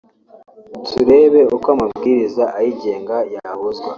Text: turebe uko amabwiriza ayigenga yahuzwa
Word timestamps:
turebe 0.87 1.41
uko 1.55 1.67
amabwiriza 1.75 2.43
ayigenga 2.57 3.15
yahuzwa 3.33 3.87